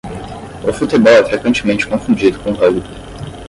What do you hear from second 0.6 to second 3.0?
O futebol é frequentemente confundido com o rugby.